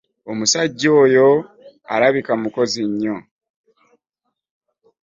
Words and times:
Omusajja 0.31 0.89
oyo 1.03 1.27
alabika 1.93 2.33
mukozi 2.41 2.81
nnyo. 2.89 3.15